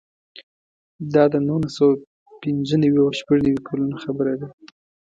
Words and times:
دا 1.13 1.23
د 1.33 1.35
نولس 1.47 1.71
سوه 1.77 1.93
پنځه 2.41 2.75
نوي 2.83 2.99
او 3.03 3.09
شپږ 3.19 3.39
نوي 3.47 3.59
کلونو 3.67 3.95
خبره 4.03 4.33
ده. 4.39 4.47